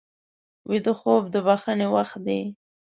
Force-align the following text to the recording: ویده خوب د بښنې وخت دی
ویده 0.69 0.93
خوب 0.99 1.23
د 1.33 1.35
بښنې 1.45 1.87
وخت 1.95 2.17
دی 2.27 2.41